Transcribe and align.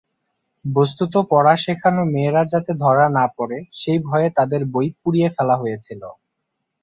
বস্তুত, 0.65 1.13
পড়া 1.31 1.53
শেখানো 1.63 2.01
মেয়েরা 2.13 2.43
যাতে 2.51 2.71
ধরা 2.83 3.05
না 3.17 3.25
পরে 3.37 3.57
সেই 3.73 3.99
ভয়ে 4.07 4.29
তাদের 4.37 4.61
বই 4.73 4.87
পুড়িয়ে 4.99 5.29
ফেলা 5.35 5.55
হয়েছিল। 5.57 6.01